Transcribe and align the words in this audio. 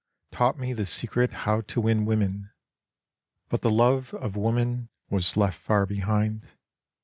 Taught 0.31 0.57
me 0.57 0.73
the 0.73 0.87
secret 0.87 1.29
how 1.45 1.61
to 1.61 1.79
win 1.79 2.05
woman; 2.05 2.49
But 3.49 3.61
the 3.61 3.69
love 3.69 4.15
of 4.15 4.35
woman 4.35 4.89
was 5.11 5.37
left 5.37 5.59
far 5.59 5.85
behind. 5.85 6.41